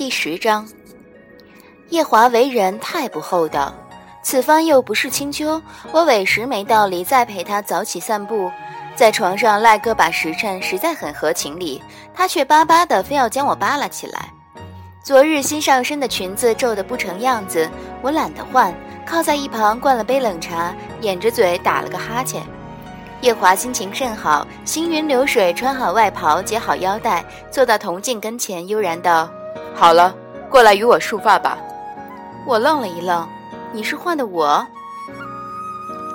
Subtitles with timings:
[0.00, 0.66] 第十章，
[1.90, 3.70] 夜华为人太不厚道，
[4.22, 5.60] 此番又不是清秋，
[5.92, 8.50] 我委实没道理再陪他早起散步，
[8.96, 11.82] 在床上赖个把时辰，实在很合情理，
[12.14, 14.32] 他却巴巴的非要将我扒拉起来。
[15.02, 17.68] 昨日新上身的裙子皱得不成样子，
[18.00, 22.42] 我懒得换，靠在一旁灌了杯冷茶，掩着嘴打了个哈欠。
[23.20, 29.30] 夜华心情甚好，行云流水，穿好外袍，解好腰带，坐到铜镜跟前，悠然道
[29.74, 30.14] ：“好了，
[30.50, 31.58] 过来与我束发吧。”
[32.46, 33.26] 我愣了一愣
[33.72, 34.66] ：“你是换的我？”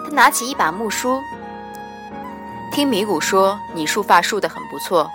[0.05, 1.20] 他拿起一把木梳，
[2.72, 5.09] 听米谷说你束发束的很不错。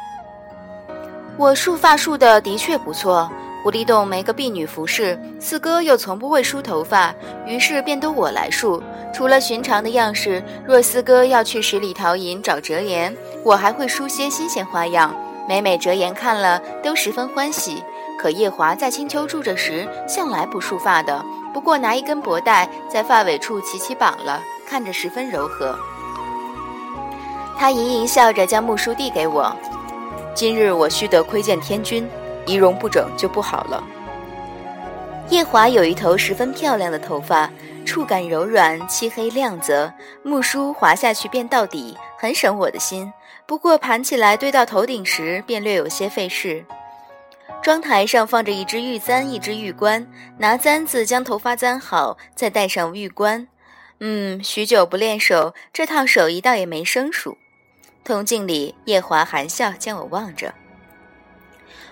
[1.36, 3.30] 我束发束的的确不错。
[3.62, 7.14] 狐狸洞没个婢女服侍，四哥又从不会梳头发，
[7.46, 8.82] 于是便都我来梳。
[9.12, 15.14] 除了寻常的样式，若四哥要去十里桃吟找折颜，我还会梳些新鲜花样。
[15.46, 17.82] 每每折颜看了，都十分欢喜。
[18.20, 25.74] 可夜华在青丘住着时，向来不束发的，不过拿一根脖带在发尾处齐齐绑了，看着十分柔和。
[27.56, 29.50] 他盈盈笑着将木梳递给我，
[30.34, 32.06] 今日我须得窥见天君。
[32.44, 33.82] 仪容不整就不好了。
[35.30, 37.48] 夜华有一头十分漂亮的头发，
[37.86, 39.90] 触感柔软，漆黑亮泽，
[40.22, 43.10] 木梳滑下去便到底，很省我的心。
[43.46, 46.66] 不过盘起来堆到头顶时，便略有些费事。
[47.62, 50.06] 妆台上放着一支玉簪，一支玉冠，
[50.38, 53.46] 拿簪子将头发簪好，再戴上玉冠。
[54.00, 57.36] 嗯，许久不练手，这套手艺倒也没生疏。
[58.02, 60.54] 铜镜里，夜华含笑将我望着。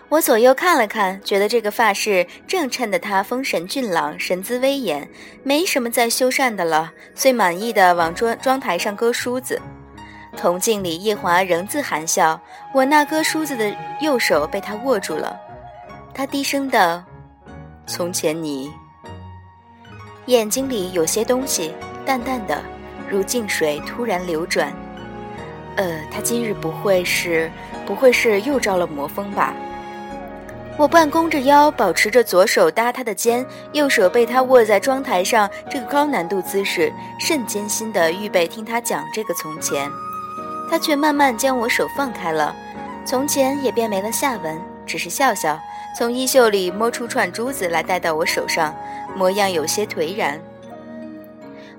[0.08, 5.06] 我左右看了看，觉得这个发饰正衬得他风神俊朗，神姿威严，
[5.42, 9.60] 没什么再修缮的了，遂满意的往妆妆台上搁梳子。
[10.34, 12.40] 铜镜里，夜华仍自含笑，
[12.72, 15.38] 我那搁梳子的右手被他握住了。
[16.18, 17.00] 他低声道
[17.86, 18.72] ：“从前你……”
[20.26, 21.72] 眼睛里有些东西，
[22.04, 22.60] 淡淡的，
[23.08, 24.72] 如静水突然流转。
[25.76, 27.48] 呃，他今日不会是，
[27.86, 29.54] 不会是又着了魔风吧？
[30.76, 39.88] 我半弓着腰，保持着左手搭他的肩，右手被他握在妆台上，这个高难度姿势，甚艰辛的预备听他讲这个从前。
[40.68, 42.52] 他却慢慢将我手放开了，
[43.04, 45.56] 从前也便没了下文，只是笑笑，
[45.98, 48.72] 从衣袖里摸出串珠子来戴到我手上，
[49.16, 50.40] 模样有些颓然。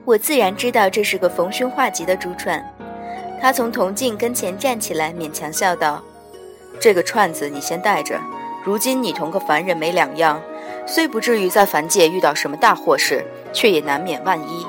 [0.03, 2.61] 我自然知道这是个逢凶化吉的珠串。
[3.39, 6.03] 他从铜镜跟前站起来，勉强笑道
[6.81, 8.19] ：“这个串子你先戴着。”
[8.65, 10.41] 如今你同个凡人没两样，
[10.85, 14.67] 虽不至于在凡界遇到什么大祸事，却也难免万一。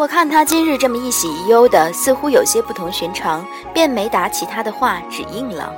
[0.00, 5.70] 我看他今日这么一喜一忧的，似乎有些不同寻常，便没答其他的话，只应了。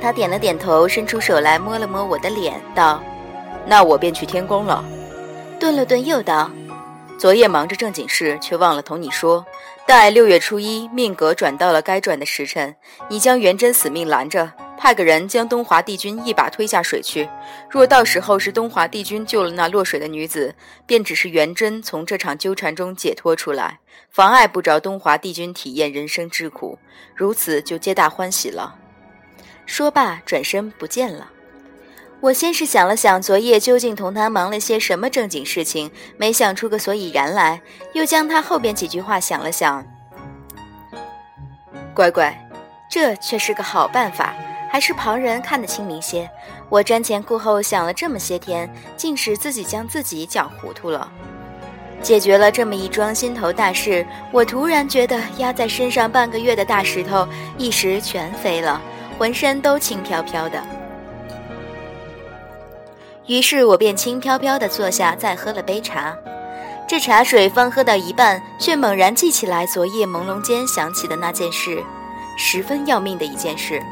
[0.00, 3.02] 他点了点头，伸出手来摸了摸我的脸，道
[3.66, 4.84] ：“那我便去天宫了。”
[5.58, 6.48] 顿了顿，又道。
[7.18, 9.44] 昨夜忙着正经事，却忘了同你说。
[9.88, 12.76] 待六月初一，命格转到了该转的时辰，
[13.08, 17.28] 你将元贞死命拦着，派个人将东华帝君一把推下水去。
[17.68, 20.54] 若到时候是东华帝君救了那落水的女子，
[20.86, 23.80] 便只是元贞从这场纠缠中解脱出来，
[24.10, 26.78] 妨碍不着东华帝君体验人生之苦，
[27.14, 28.76] 如此就皆大欢喜了。
[29.66, 31.32] 说罢，转身不见了。
[32.20, 37.60] 我先是想了想，昨夜究竟同他忙了些什么正经事情，没想出个所以然来，
[37.92, 39.86] 又将他后边几句话想了想。
[41.94, 42.36] 乖乖，
[42.90, 44.34] 这却是个好办法，
[44.70, 46.30] 还是旁人看得清明些。
[46.68, 51.10] 我瞻前顾后想了这么些天，竟是自己将自己搅糊涂了。
[52.00, 58.80] 解决了这么一桩心头大事，我突然觉得压在身上半个月的大石头一时全飞了，
[59.18, 60.62] 浑身都轻飘飘的。
[63.26, 66.16] 于是我便轻飘飘地坐下，再喝了杯茶。
[66.86, 71.82] 这茶水方喝到一半，却猛然记起来昨夜朦胧间想起的那件事，
[72.38, 73.82] 十分要命的一件事。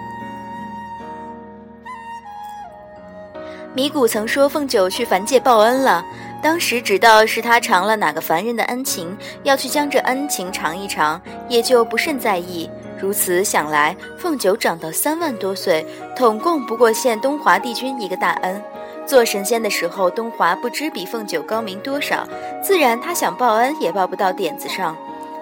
[3.76, 6.02] 米谷曾说凤九去凡界报恩了，
[6.42, 12.70] 当时知道是他尝了哪个凡人的恩情，要去将这恩情尝一尝，也就不甚在意。
[12.98, 15.86] 如此想来，凤九长到三万多岁，
[16.16, 18.64] 统共不过欠东华帝君一个大恩。
[19.06, 22.26] 做神仙的时候，东华不知比凤九高明多少，
[22.62, 24.96] 自然他想报恩也报不到点子上。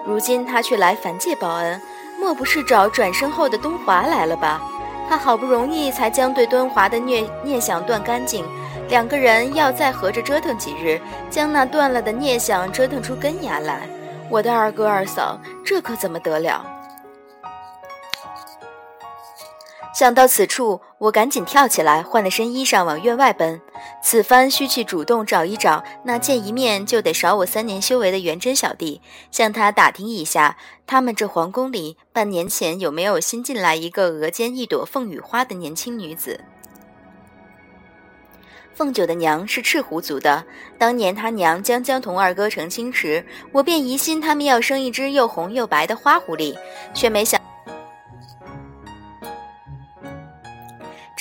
[0.05, 1.81] 如今他却来凡界报恩，
[2.19, 4.61] 莫不是找转生后的东华来了吧？
[5.07, 8.45] 他好不容易才将对敦华的念念想断干净，
[8.89, 10.99] 两个人要再合着折腾几日，
[11.29, 13.87] 将那断了的念想折腾出根芽来。
[14.29, 16.65] 我的二哥二嫂，这可怎么得了？
[19.93, 23.59] 想到此处，我赶紧跳起来，换了身衣裳往院外奔。
[24.01, 30.57] 此番需去主动找一找那见一面就得少我三年修为的元贞小弟，向他打听一下，
[30.87, 36.39] 他们这皇宫里半年前有没有新进来一个额间一朵凤羽花的年轻女子。
[38.73, 40.45] 凤九的娘是赤狐族的，
[40.77, 46.57] 当年他娘将将同二哥成亲时，我便疑心他们要生一只又红又白的花狐狸，
[46.93, 47.39] 却没想。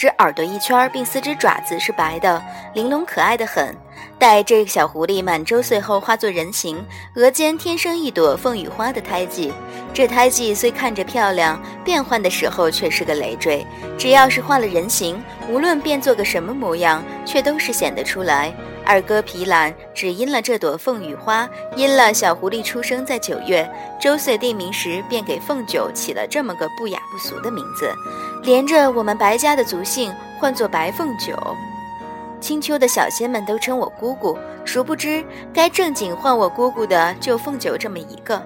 [0.05, 2.43] 只耳朵一圈，并四只爪子是白的，
[2.75, 3.75] 玲珑可爱的很。
[4.19, 6.85] 待这个小狐狸满周岁后化作人形，
[7.15, 9.51] 额间天生一朵凤羽花的胎记。
[9.95, 13.67] 这胎记虽看着漂亮，变换的时候却是个累赘。
[13.97, 15.19] 只要是化了人形，
[15.49, 18.53] 无论变做个什么模样，却都是显得出来。
[18.87, 23.69] 二哥皮兰，只因了这朵凤羽花，因了小狐狸出生在九月，
[24.01, 27.91] 周岁定名时，便给凤九起了这么个不雅不俗的名字，
[28.43, 31.35] 连着我们白家的族姓，唤作白凤九。
[32.41, 38.41] 青丘的小仙们都称我姑姑，殊不知该正经唤我姑姑的就凤九这么一个。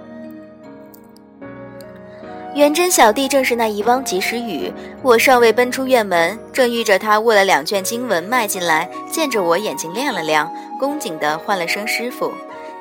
[2.59, 12.33] 元贞小弟正是那一汪及时雨，我尚未奔出院门，正遇着他握了两卷经文迈进来，见着我眼睛亮了亮，恭敬地唤了声师傅。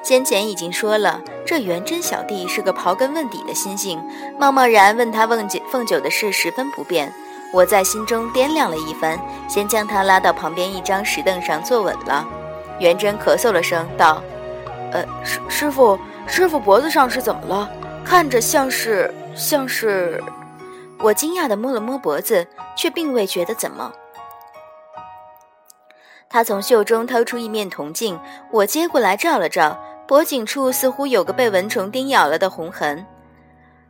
[0.01, 4.01] 先前已经说了，这元贞小弟是个刨根问底的心性，
[4.39, 7.13] 贸贸然问他问凤九的事十分不便。
[7.53, 12.27] 我在心中掂量了一番，先将他拉到旁边一张石凳上坐稳了。
[12.79, 14.23] 元贞咳嗽了声，道
[14.91, 17.69] ：“呃，师师傅，师傅脖子上是怎么了？
[18.03, 20.21] 看着像是像是……”
[20.99, 23.93] 我惊讶地摸了摸脖子，却并未觉得怎么。
[26.27, 28.19] 他从袖中掏出一面铜镜，
[28.51, 33.05] 我接过来照了照，脖颈处似乎有个被蚊虫叮咬了的红痕。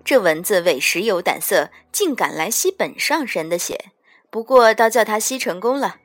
[0.04, 3.86] 这蚊子委实有胆色，竟敢来吸本上神的血。
[4.30, 5.96] 不过倒叫他吸成功了，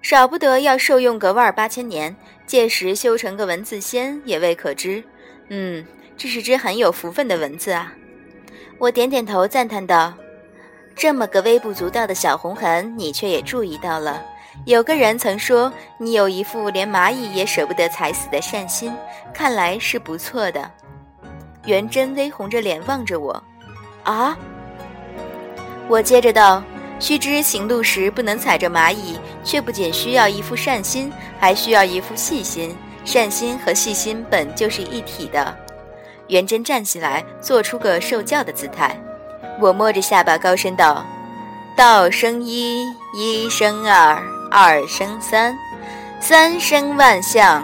[0.00, 2.16] 少不得要受用个万儿八千年。
[2.46, 5.02] 届时修成个蚊字仙也未可知。
[5.48, 5.84] 嗯，
[6.16, 7.94] 这是只很有福分的蚊子啊！
[8.82, 10.12] 我点点头赞叹道
[10.96, 14.20] ：“这么个微不足道的小红痕，你却也注意到了。
[14.64, 18.92] 有个人曾说你有一副连蚂蚁也舍不得踩死的善心，
[19.32, 20.68] 看来是不错的。”
[21.64, 23.40] 元贞微红着脸望着我。
[24.02, 24.36] 啊！
[25.86, 26.60] 我接着道
[26.98, 32.76] ：“须知行路时不能踩着蚂蚁，却不仅需要一副善心，还需要一副细心。
[33.04, 35.56] 善心和细心本就是一体的。”
[36.32, 38.98] 元贞站起来，做出个受教的姿态。
[39.60, 41.04] 我摸着下巴，高声道
[41.76, 44.18] ：“道生一，一生二，
[44.50, 45.54] 二生三，
[46.20, 47.62] 三生万象，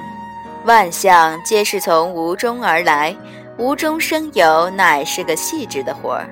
[0.66, 3.16] 万象皆是从无中而来。”
[3.56, 6.28] 无中生有，乃是个细致的活儿。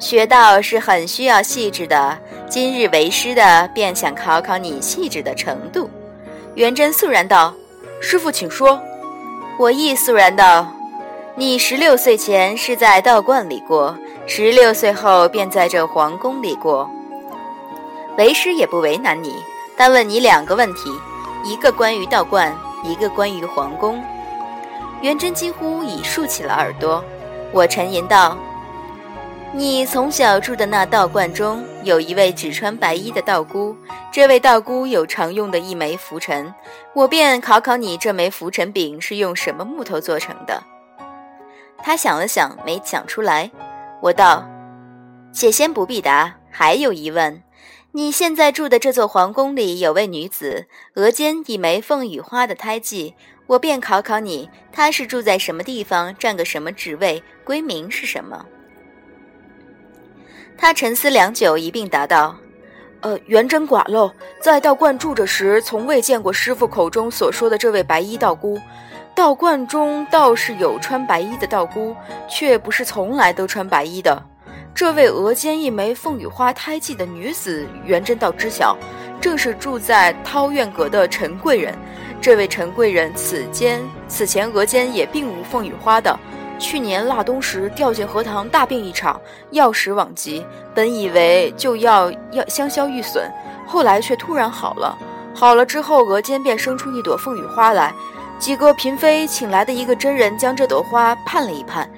[0.00, 2.18] 学道是很需要细致的。
[2.50, 5.88] 今日为师的，便想考考你细致的程度。
[6.56, 7.54] 元贞肃然道
[8.02, 8.78] ：“师傅，请说。”
[9.56, 10.66] 我亦肃然道
[11.38, 13.94] ：“你十六岁前是在道观里过，
[14.26, 16.90] 十六岁后便在这皇宫里过。
[18.16, 19.34] 为师也不为难你，
[19.76, 20.90] 但问你两个问题：
[21.44, 24.02] 一个关于道观，一个关于皇宫。”
[25.02, 27.04] 元贞几乎已竖起了耳朵，
[27.52, 28.34] 我沉吟道
[29.52, 33.76] ：“你从小住的那道观中，有一位只穿白衣的道姑。
[34.10, 36.54] 这位道姑有常用的一枚拂尘，
[36.94, 40.62] 我便考考你，这枚拂尘柄是用什么木头做成的？”
[41.86, 43.48] 他想了想，没讲出来。
[44.02, 44.44] 我道
[45.32, 47.40] ：“且先不必答，还有疑问。
[47.92, 50.66] 你现在住的这座皇宫里，有位女子，
[50.96, 53.14] 额间一枚凤羽花的胎记。”
[53.46, 58.44] 我便考考你，她是住在什么地方，占个什么职位，闺名是什么？
[60.58, 62.36] 他沉思良久，一并答道
[63.02, 68.58] ：“呃，元贞寡陋，在道观住着时，从未见过师傅口中所说的这位白衣道姑。
[69.16, 71.96] 道观中倒是有穿白衣的道姑，
[72.28, 74.22] 却不是从来都穿白衣的。
[74.74, 78.76] 这位额间一枚凤羽花胎记的女子，元贞倒知晓，
[79.18, 81.74] 正是住在涛苑阁的陈贵人。”
[82.20, 86.14] 这位陈贵人此间此前额间也并无凤羽花的，
[86.58, 89.18] 去年腊冬时掉进荷塘大病一场，
[89.50, 90.44] 药石往疾，
[90.74, 93.32] 本以为就要要香消玉损，
[93.66, 94.94] 后来却突然好了。
[95.34, 97.94] 好了之后，额间便生出一朵凤羽花来。
[98.38, 101.90] 几个嫔妃请来的一个真人将这朵花判了一判，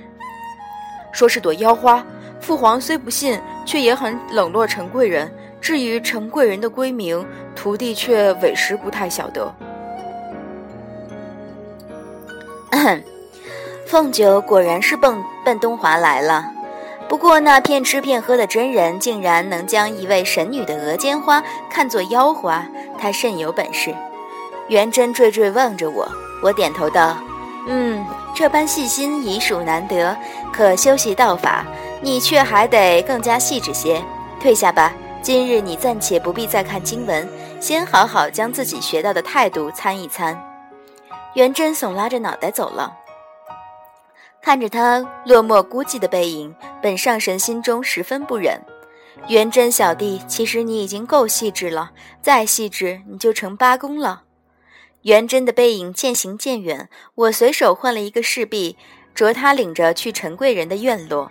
[1.12, 2.04] 说是朵妖花。
[2.40, 5.30] 父皇虽不信，却也很冷落陈贵人。
[5.61, 9.52] 至于陈贵人的闺名，徒弟却委实不太晓得。
[13.87, 16.45] 凤九果然是奔奔东华来了。
[17.09, 22.64] 不过那骗吃骗喝的真人，竟然能将一位神女的额间花看作妖花，
[22.99, 23.95] 他甚有本事。
[24.68, 26.07] 元贞惴惴望着我，
[26.42, 27.16] 我点头道
[27.66, 28.04] ：“嗯，
[28.35, 30.16] 这般细心已属难得，
[30.52, 31.64] 可修习道法，
[32.00, 34.02] 你却还得更加细致些。
[34.40, 37.28] 退下吧，今日你暂且不必再看经文，
[37.61, 40.40] 先好好将自己学到的态度参一参。”
[41.35, 42.92] 元贞耸拉着脑袋走了。
[44.40, 48.61] 看着他落寞孤寂的背影，本上神心中十分不忍。
[49.26, 51.90] 元贞小弟，其实你已经够细致了，
[52.23, 54.23] 再细致你就成八公了。
[55.02, 58.76] 元贞的背影渐行渐远，我随手换了一个侍婢，
[59.14, 61.31] 着他领着去陈贵人的院落。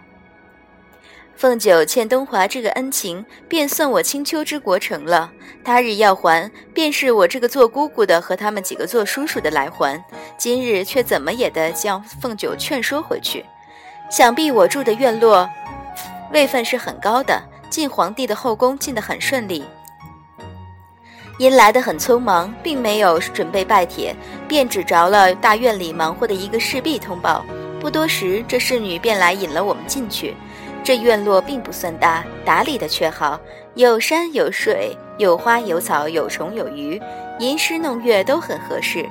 [1.35, 5.31] 凤九欠东华这个恩情，便算我青丘之国成了。
[5.63, 10.03] 他日要还，便是我这个做姑姑的和他们几个做叔叔的来还。
[10.35, 13.45] 今日却怎么也得将凤九劝说回去。
[14.09, 15.47] 想必我住的院落，
[16.31, 19.63] 位分是很高的，进皇帝的后宫进得很顺利。
[21.37, 24.15] 因来得很匆忙，并没有准备拜帖，
[24.47, 27.45] 便只着了大院里忙活的一个侍婢通报。
[27.79, 30.35] 不多时，这侍女便来引了我们进去。
[30.83, 33.39] 这院落并不算大，打理的却好，
[33.75, 36.99] 有山有水，有花有草，有虫有鱼，
[37.39, 39.07] 吟诗弄月都很合适。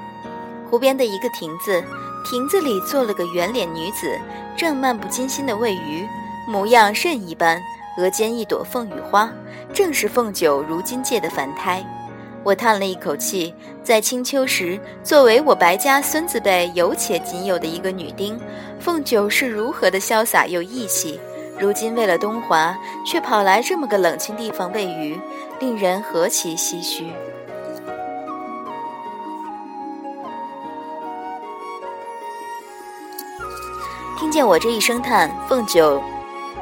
[0.68, 1.84] 湖边的一个亭子，
[2.28, 4.18] 亭子里坐了个圆脸女子，
[4.56, 6.04] 正漫不经心地喂鱼，
[6.48, 7.62] 模样甚一般，
[7.98, 9.30] 额间一朵凤羽花，
[9.72, 11.84] 正是凤九如今借的凡胎。
[12.46, 18.38] 我叹了一口气，在青丘时，作为我白家孙子辈有且仅有的一个女丁，
[18.78, 21.18] 凤九是如何的潇洒又义气。
[21.58, 25.20] 如今为了东华，却跑来这么个冷清地方喂鱼，
[25.58, 27.06] 令人何其唏嘘。
[34.16, 36.00] 听见我这一声叹，凤九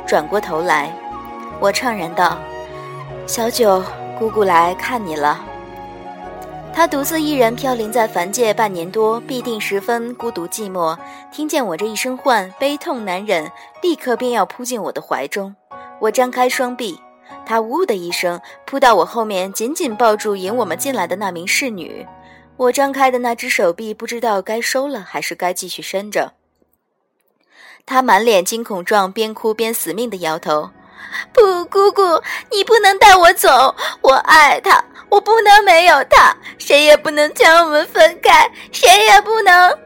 [0.07, 0.91] 转过头来，
[1.61, 2.39] 我怅然道
[3.29, 3.85] ：“小九，
[4.19, 5.45] 姑姑来看你了。”
[6.75, 10.99] 他独自一人飘零在凡界半年多，必定十分孤独寂寞。
[11.33, 13.49] 听见我这一声唤，悲痛难忍，
[13.81, 15.55] 立刻便要扑进我的怀中。
[16.01, 16.99] 我张开双臂，
[17.47, 22.05] 他呜的一声扑到我后面，紧紧抱住引我们进来的那名侍女。
[22.57, 26.33] 我张开的那只手臂，不知道该收了还是该继续伸着。
[27.87, 30.71] 他满脸惊恐状，边哭边死命地摇头
[31.33, 32.03] ：“不，姑姑，
[32.51, 39.79] 你不能带我走，我爱他。”我不能没有他，谁也不能将我们分开，谁也不能。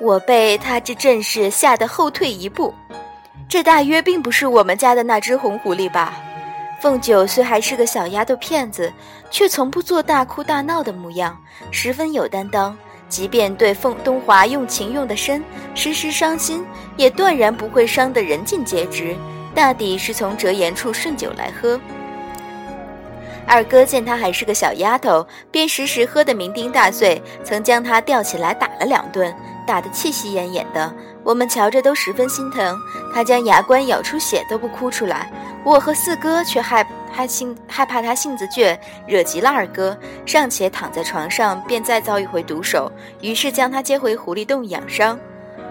[0.00, 2.72] 我被他这阵势吓得后退一步。
[3.46, 6.14] 这大约并不是我们家的那只红狐狸吧？
[6.80, 8.90] 凤九虽还是个小丫头片子，
[9.30, 11.36] 却从不做大哭大闹的模样，
[11.70, 12.74] 十分有担当。
[13.10, 15.44] 即便对凤东华用情用得深，
[15.74, 16.64] 时时伤心，
[16.96, 19.14] 也断然不会伤得人尽皆知。
[19.54, 21.78] 大抵是从折颜处顺酒来喝。
[23.46, 29.34] 二哥见她还是个小丫头，便时时喝得酩酊大醉，曾将她吊起来打了两顿，
[29.66, 30.92] 打得气息奄奄的。
[31.24, 32.78] 我们瞧着都十分心疼。
[33.12, 35.30] 她将牙关咬出血都不哭出来，
[35.64, 42.90] 我和四哥却害害性害怕她性子倔，惹急了二哥，尚且躺在床上便再遭一回毒手，
[43.20, 45.18] 于是将她接回狐狸洞养伤。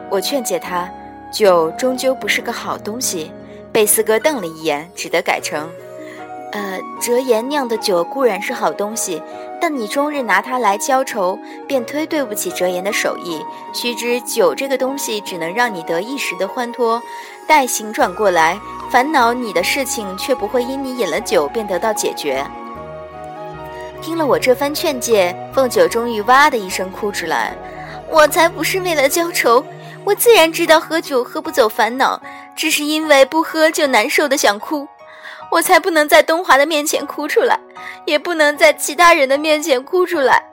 [0.09, 0.89] 我劝解她，
[1.31, 3.31] 酒终究不是个好东西，
[3.79, 5.69] 被四哥瞪了一眼，只得改成。
[6.51, 9.23] 呃，折颜酿的酒固然是好东西，
[9.61, 13.41] 但你终日拿它来浇愁，便忒对不起折颜的手艺。
[13.73, 17.01] 须知酒这个东西，只能让你得一时的欢脱，
[17.47, 18.59] 待醒转过来，
[18.91, 22.45] 烦恼你的事情却不会因你饮了酒便得到解决。
[24.01, 27.55] 听了我这番劝诫，凤九终于哇的一声哭出来。
[28.11, 29.63] 我才不是为了浇愁，
[30.03, 32.21] 我自然知道喝酒喝不走烦恼，
[32.59, 34.85] 只是因为不喝就难受的想哭。
[35.49, 37.57] 我才不能在东华的面前哭出来，
[38.05, 40.43] 也不能在其他人的面前哭出来。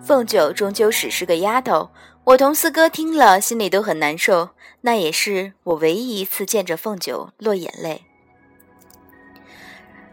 [0.00, 1.90] 凤九终究只是个丫头，
[2.22, 4.50] 我同四哥听了心里都很难受。
[4.82, 8.02] 那也是我唯一一次见着凤九落眼泪。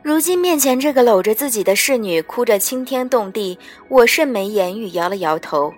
[0.01, 5.71] 如今面前这个搂着自己的侍女哭着惊天动地，我甚没言语，摇了摇头。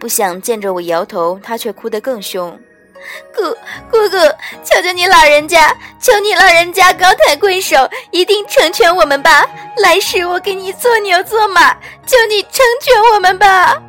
[0.00, 2.58] 不想见着我摇头，她却哭得更凶。
[3.34, 3.42] 姑
[3.90, 4.16] 姑姑，
[4.64, 9.46] 求求你老人家，求你老人家高抬贵手，一定成全我们吧！
[9.76, 11.72] 来世我给你做牛做马，
[12.06, 13.80] 求你成全我们吧！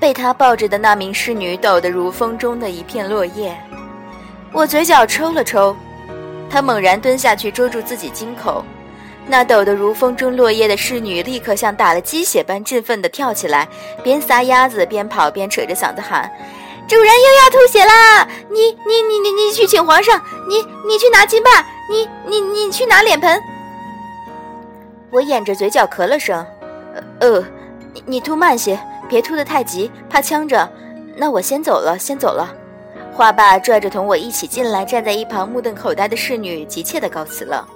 [0.00, 3.56] 被他抱着的那名侍女抖得如风中的一片落叶，
[4.52, 5.76] 我嘴角抽了抽，
[6.48, 8.64] 她猛然蹲下去捉住自己金口，
[9.26, 13.66] 那抖得如风中落叶的侍女立刻像打了鸡血般振奋地跳起来，
[14.04, 16.30] 边撒丫子边跑边扯着嗓子喊。
[16.88, 18.26] 主人又要吐血啦！
[18.48, 20.18] 你你你你你去请皇上，
[20.48, 21.50] 你你去拿金把，
[21.90, 23.38] 你你你去拿脸盆。
[25.10, 26.44] 我掩着嘴角咳了声，
[27.20, 27.44] 呃，
[27.92, 30.66] 你你吐慢些，别吐得太急，怕呛着。
[31.14, 32.54] 那我先走了，先走了。
[33.12, 37.68] 话罢，拽着同我一起进来，站在一旁目瞪口呆的侍女，急切地告辞了。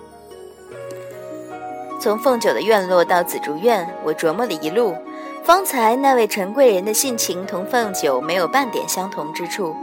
[2.00, 4.96] 从凤九的院落到紫竹院，我琢磨了一路。
[5.44, 9.74] 方才那位陈贵人的性情同凤九没有半点相同之处，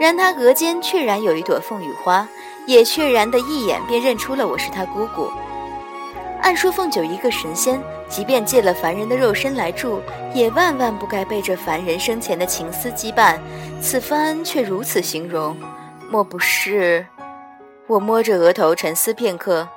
[0.00, 2.28] 然他额间确然有一朵凤羽花，
[2.66, 5.30] 也确然的一眼便认出了我是他姑姑。
[6.42, 10.00] 按说凤九一个神仙，即便借了凡人的肉身来住，
[10.34, 13.38] 也万万不该被这凡人生前的情丝羁绊。
[13.80, 15.56] 此番却如此形容，
[16.10, 17.06] 莫不是？
[17.86, 19.68] 我摸着额头沉思片刻，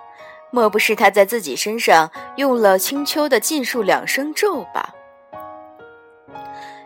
[0.49, 4.95] 莫不是他在自己身上用了青丘的禁术两声咒吧？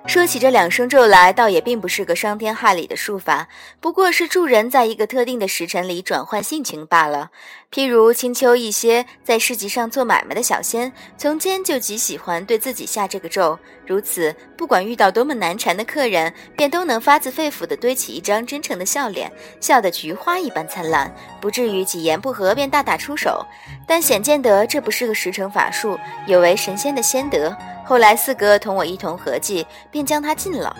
[0.06, 3.48] 说起这两声咒来，倒也并不是个伤天害理的术法，
[3.80, 7.32] 不过是助人在一个特定的时辰里转换性情罢了。
[7.72, 23.46] 譬如青丘一些在市集上做买卖的小仙，从间就极喜欢对自己下这个咒，如此，不管遇到多么难缠的客人，便都能发自肺腑地堆起一张真诚的笑脸，笑得菊花一般灿烂，不至于几言不合便大打出手。
[23.86, 27.56] 但显见得这不是个实诚法术，有违神仙的仙德。
[27.84, 30.74] 后来四哥同我一同合计，便将他禁了。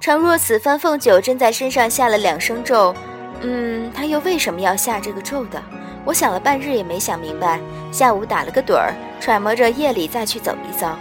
[0.00, 2.94] 常若此番凤九真在身上下了两声咒，
[3.42, 5.62] 嗯，他又为什么要下这个咒的？
[6.06, 7.60] 我想了半日也没想明白。
[7.92, 10.98] 下午打了个盹儿，揣摩着夜里再去走一遭。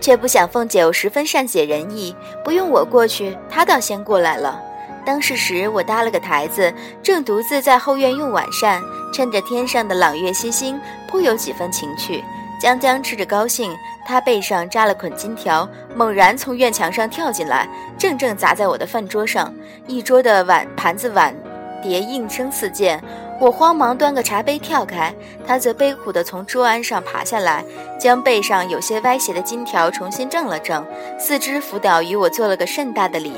[0.00, 2.14] 却不想凤九十分善解人意，
[2.44, 4.60] 不用我过去，他倒先过来了。
[5.04, 10.78] 当是时，我搭了个台子，正独自在后院用晚膳，趁着天上的朗月星星，
[11.08, 12.22] 颇有几分情趣。
[12.60, 13.74] 江江吃着高兴，
[14.04, 19.54] 他背上扎了捆金条，猛然从院墙上跳进来，正正砸在我的饭桌上，
[19.86, 21.34] 一桌的碗盘子碗
[21.82, 23.02] 碟应声四溅。
[23.40, 25.14] 我慌忙端个茶杯跳开，
[25.46, 27.64] 他则悲苦地从桌案上爬下来，
[27.98, 30.84] 将背上有些歪斜的金条重新正了正，
[31.20, 33.32] 四肢扶倒，与我做了个甚大的礼。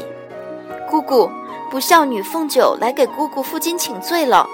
[0.88, 1.30] 姑姑，
[1.70, 4.46] 不孝女凤九来给姑姑负荆请罪了。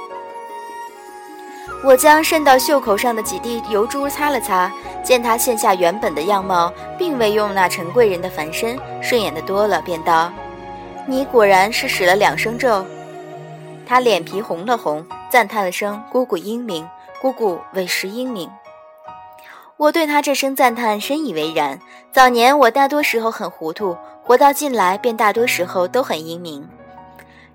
[1.84, 4.72] 我将渗到袖口上的几滴油珠擦了擦，
[5.04, 10.32] 见他现下原本的样貌，并未用那陈贵人的凡身，顺眼的多了，便道
[11.06, 12.84] ：“你果然是使了两声咒。”
[13.86, 16.86] 他脸皮红了红，赞叹了声：“姑姑英明，
[17.22, 18.50] 姑姑委实英明。”
[19.78, 21.78] 我对他这声赞叹深以为然。
[22.12, 26.68] 早年我大多时候很糊涂，活到近来便大多时候都很英明。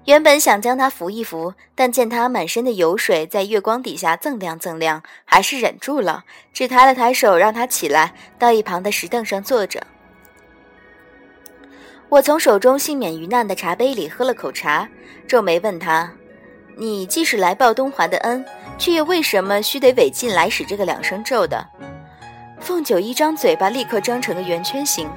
[0.06, 9.82] 原本想将他扶一扶，但见他满身的油水在月光底下锃亮锃亮，还是忍住了，只抬了抬手让他起来，到一旁的石凳上坐着。
[12.10, 14.88] 我从手中幸免于难的茶杯里喝了口茶，
[15.28, 16.12] 皱眉问他
[16.78, 18.44] ：“你既是来报东华的恩，
[18.78, 21.66] 却又为什么须得违禁来使这个两声咒的？”
[22.60, 25.10] 凤九一张嘴巴，立刻张成个圆圈形。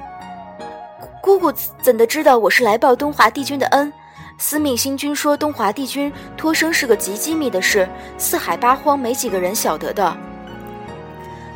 [1.21, 3.91] 姑姑怎的知道我是来报东华帝君的恩？
[4.37, 7.87] 司命星君说：“东华帝君托生是个极机密的事，
[8.17, 10.15] 四海八荒没几个人晓得的。”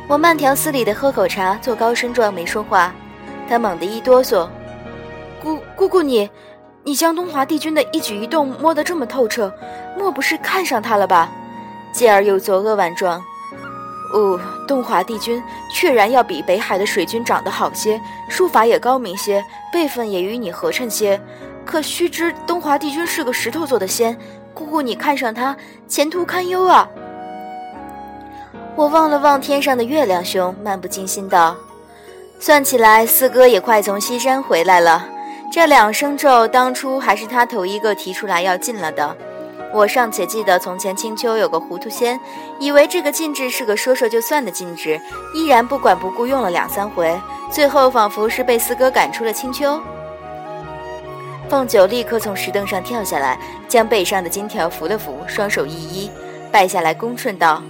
[0.08, 2.92] 我慢条斯理地喝口茶，做高声状没说话。
[3.48, 4.48] 他猛地一哆嗦
[5.42, 6.28] ：“姑姑姑，你，
[6.82, 9.52] 你将东华帝君的一举一动摸得这么透彻，
[9.98, 11.30] 莫不是看上他了吧？”
[11.92, 13.20] 继而又作扼腕状
[14.14, 15.42] ：“哦，东华帝君
[15.74, 21.20] 确然要比北海的水君长得好些，术法也高明些，辈分也与你合衬些。”
[21.66, 24.16] 可须知东华帝君是个石头做的仙，
[24.54, 25.54] 姑姑你看上他，
[25.86, 26.88] 前途堪忧啊！
[28.74, 31.54] 我望了望天上的月亮兄，漫不经心道
[32.40, 35.06] ：“算起来，四哥也快从西山回来了。
[35.50, 39.16] 这两声咒，当初还是他头一个提出来要禁了的。
[39.72, 42.18] 我尚且记得从前青丘有个糊涂仙，
[42.60, 45.00] 以为这个禁制是个说说就算的禁制，
[45.34, 49.80] 依然不管不顾用了两三回，最后仿佛是被四哥赶出了青丘。”
[51.50, 53.36] 凤九立刻从石凳上跳下来，
[53.68, 56.10] 将背上的金条扶了扶，双手一一
[56.52, 57.60] 拜下来，恭顺道：“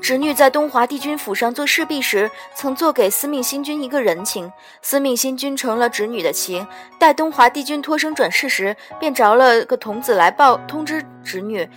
[0.00, 4.50] 侄女在东华帝君府上做侍婢时，曾做给司命星君一个人情。
[4.80, 6.66] 司命星君成了侄女的情，
[6.98, 11.68] 待东华帝君脱生转世时，便着了个童子来报通知侄女，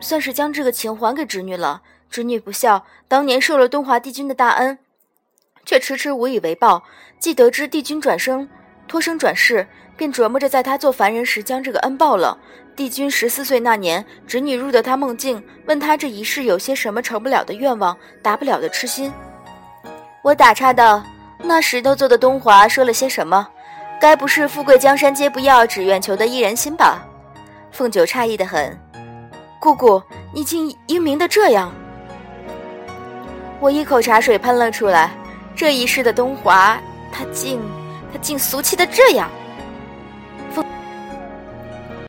[0.00, 1.82] 算是将这个情还给侄女了。
[2.08, 4.78] 侄女不孝，当年受了东华帝君的大恩，
[5.64, 6.84] 却迟迟无以为报。
[7.18, 8.48] 既得知帝君转生
[8.86, 12.36] 脱生转世。”便琢磨着在他做凡人时将这个恩报了。
[12.74, 19.12] 帝君十四岁那年，侄女入得他梦境，问他这一世有些什么成不了的愿望，达不了的痴心。
[20.22, 21.02] 我打岔道
[21.42, 23.46] ：“那石头做的东华说了些什么？”
[24.00, 27.06] 该不是富贵江山皆不要，只愿求得一人心吧？
[27.70, 28.76] 凤九诧异的很。
[29.60, 30.02] 姑姑，
[30.34, 31.72] 你竟英明的这样！
[33.60, 35.10] 我一口茶水喷了出来。
[35.54, 36.80] 这一世的东华，
[37.12, 37.60] 他竟
[38.12, 39.30] 他竟俗气的这样。